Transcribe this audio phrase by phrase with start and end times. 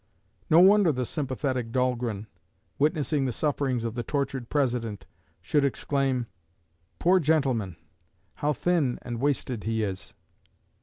[0.49, 2.25] No wonder the sympathetic Dahlgren,
[2.79, 5.05] witnessing the sufferings of the tortured President,
[5.41, 6.25] should exclaim:
[6.97, 7.75] "Poor gentleman!
[8.37, 10.15] How thin and wasted he is!"